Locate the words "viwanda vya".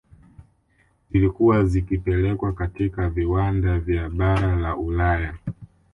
3.09-4.09